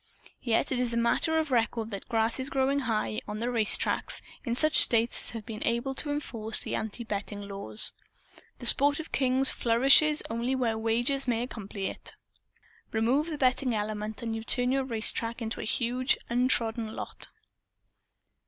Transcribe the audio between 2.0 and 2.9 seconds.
grass is growing